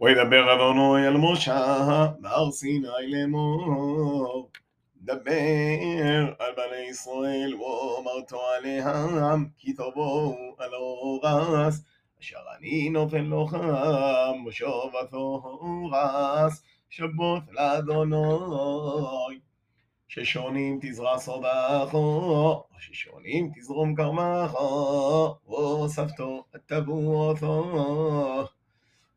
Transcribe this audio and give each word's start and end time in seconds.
וידבר 0.00 0.54
אדוני 0.54 1.08
אל 1.08 1.16
משה 1.16 2.06
בהר 2.20 2.50
סיני 2.50 2.88
לאמור. 3.06 4.50
דבר 4.96 6.34
על 6.38 6.52
בני 6.56 6.90
ישראל 6.90 7.54
ואמרתו 7.54 8.40
עליהם 8.58 9.46
כי 9.58 9.72
תבואו 9.72 10.56
על 10.58 10.74
אורס 10.74 11.84
אשר 12.20 12.38
אני 12.58 12.90
נותן 12.90 13.26
לכם 13.26 14.38
מושב 14.38 14.96
התורס 15.02 16.62
שבות 16.88 17.42
לאדוני 17.50 18.16
ששונים 20.08 20.78
תזרע 20.82 21.18
סודכו, 21.18 22.62
ששונים 22.78 23.50
תזרום 23.54 23.94
כרמכו, 23.94 25.34
והוספתו 25.46 26.44
את 26.56 26.60
תבואתו. 26.66 28.48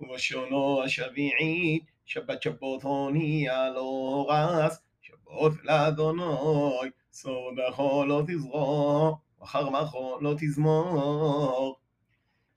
ובשונו 0.00 0.82
השביעית, 0.82 1.82
שבת 2.04 2.42
שבתון 2.42 3.14
היא 3.14 3.50
לא 3.74 4.26
רס, 4.30 4.82
שבות 5.00 5.52
לאדוני, 5.64 6.90
סודכו 7.12 8.04
לא 8.04 8.22
תזרוע, 8.26 9.16
וחרמכו 9.42 10.18
לא 10.20 10.34
תזמור. 10.38 11.76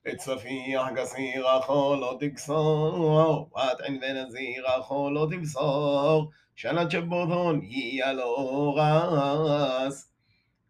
את 0.07 0.17
צפיח 0.17 0.87
גסירךו 0.95 1.95
לא 1.95 2.17
תגסור, 2.19 3.49
וטען 3.51 3.99
ונזירךו 4.01 5.09
לא 5.09 5.27
תמסור, 5.31 6.31
שנת 6.55 6.91
שבתון 6.91 7.61
היא 7.61 8.03
לא 8.05 8.75
רס. 8.77 10.09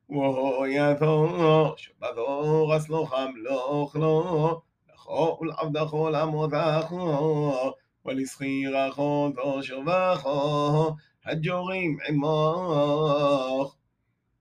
והויתו 0.10 1.74
שבתו 1.78 2.68
רס 2.68 2.90
לא 2.90 3.08
חמלוך 3.10 3.96
לו, 5.08 5.14
לכו 5.14 5.38
ולעבדכו 5.42 6.10
לעמודכו, 6.10 7.54
ולשכירכו 8.06 9.32
תושבכו, 9.36 10.96
הג'ורים 11.26 11.98
עמוך. 12.08 13.76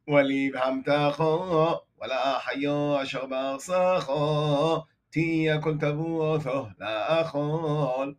ולבהמתכו, 0.08 1.66
ולחיו 2.00 3.02
אשר 3.02 3.26
בארסכו, 3.26 4.76
תהיה 5.10 5.60
כל 5.60 5.78
תבואתו 5.78 6.66
לאכול. 6.80 8.14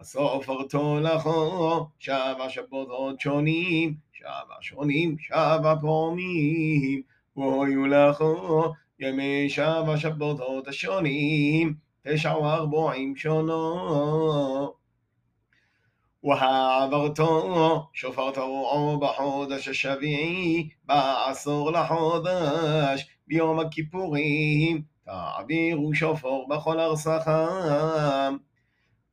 וסופרתו 0.00 1.00
לכו, 1.00 1.86
שבע 1.98 2.48
שבתות 2.48 3.20
שונים, 3.20 3.94
שבע 4.12 4.56
שונים, 4.60 5.16
שבע 5.18 5.74
פעמים, 5.80 7.02
והיו 7.36 7.86
לכו 7.86 8.72
ימי 9.00 9.48
שבע 9.48 9.96
שבתות 9.96 10.68
השונים, 10.68 11.74
תשע 12.02 12.36
וארבעים 12.36 13.16
שונות. 13.16 14.74
והעברתו 16.24 17.86
שופר 17.92 18.30
תרועו 18.30 19.00
בחודש 19.00 19.68
השביעי, 19.68 20.68
בעשור 20.84 21.72
לחודש, 21.72 23.06
ביום 23.26 23.58
הכיפורים, 23.58 24.82
תעבירו 25.04 25.94
שופר 25.94 26.44
בכל 26.48 26.80
ארסכם. 26.80 28.36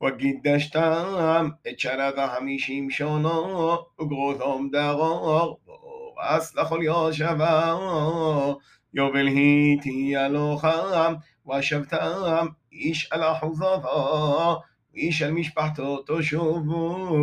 וקידשתם 0.04 1.50
את 1.68 1.80
שנת 1.80 2.18
החמישים 2.18 2.90
שונו, 2.90 3.78
וגרותם 4.02 4.68
דרור, 4.72 5.60
ואורס 5.68 6.56
לכל 6.56 6.80
יושבו, 6.84 8.60
יובל 8.96 9.28
היא 9.28 9.82
תהיה 9.82 10.28
לוחם, 10.28 11.14
ושבתם 11.48 12.48
איש 12.72 13.12
על 13.12 13.24
אחוזתו, 13.24 14.62
איש 14.96 15.22
על 15.22 15.32
משפחתו 15.32 16.04
תשובו. 16.08 17.20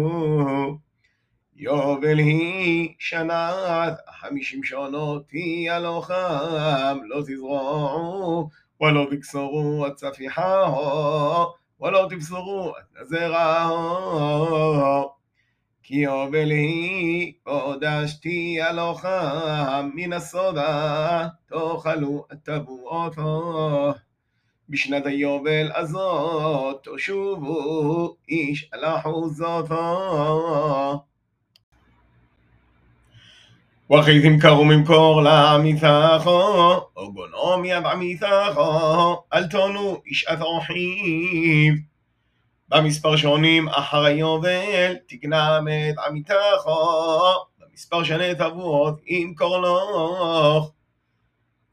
יובל 1.56 2.18
היא 2.18 2.94
שנת 2.98 3.94
חמישים 4.20 4.64
שונות 4.64 5.28
תהיה 5.28 5.78
לוחם, 5.78 6.98
לא 7.04 7.20
תזרעו 7.20 8.48
ולא 8.80 9.06
תקסרו 9.10 9.86
את 9.86 9.94
צפיחהו, 9.94 11.52
ולא 11.80 12.06
תבשרו 12.10 12.72
את 12.78 12.84
נזרהו. 13.00 14.42
כי 15.82 15.96
יובל 15.96 16.50
היא 16.50 17.32
קודש 17.42 18.14
תהיה 18.20 18.72
לוחם 18.72 19.90
מן 19.94 20.12
הסודה, 20.12 21.28
תאכלו 21.46 22.26
את 22.32 22.38
תבואתו. 22.42 23.92
בשנת 24.68 25.06
היובל 25.06 25.70
הזאת 25.74 26.88
תשובו 26.96 28.16
איש 28.28 28.68
על 28.72 28.84
אחוזתו. 28.84 29.68
וכי 33.92 34.22
תמכרו 34.22 34.64
ממכור 34.64 35.22
לעמיתךו, 35.22 36.80
או 36.96 37.12
גונו 37.12 37.58
מיד 37.58 37.86
עמיתךו, 37.86 39.22
אל 39.32 39.46
תונו 39.46 40.02
איש 40.06 40.26
את 40.32 40.38
אחיו. 40.38 41.91
במספר 42.74 43.16
שונים 43.16 43.68
אחר 43.68 44.04
היובל 44.04 44.94
תקנם 45.08 45.66
את 45.90 45.98
עמיתךו, 46.06 47.32
במספר 47.58 48.04
שני 48.04 48.34
תבואות 48.34 49.00
ימכור 49.06 49.58
לך. 49.58 50.70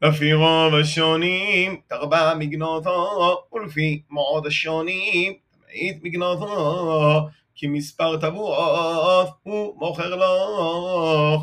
לפי 0.02 0.32
רוב 0.32 0.74
השונים 0.74 1.80
תרבה 1.86 2.32
מגנותו, 2.38 3.38
ולפי 3.52 4.02
מועד 4.10 4.46
השונים 4.46 5.32
תמעיט 5.50 5.96
מגנותו, 6.02 7.28
כי 7.54 7.66
מספר 7.66 8.16
תבואות 8.16 9.28
הוא 9.42 9.78
מוכר 9.78 10.16
לך. 10.16 11.42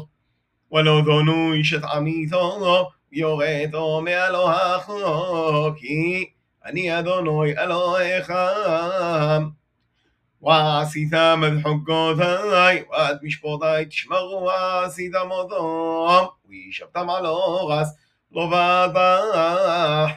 ולא 0.72 1.01
תונו 1.06 1.53
איש 1.53 1.74
את 1.74 1.84
עמיתו, 1.84 2.89
יורתו 3.12 4.01
מאלוהיכו, 4.01 5.75
כי 5.78 6.25
אני 6.66 6.98
אדוני 6.98 7.59
אלוהיך. 7.59 8.32
ועשיתם 10.43 11.43
את 11.47 11.62
חוקותי, 11.62 12.82
ואת 12.91 13.22
משפטי 13.22 13.84
תשמרו, 13.88 14.43
ועשיתם 14.47 15.31
אותם, 15.31 16.26
וישבתם 16.48 17.10
על 17.10 17.26
אורס, 17.26 17.88
לא 18.32 18.47
בטח. 18.47 20.10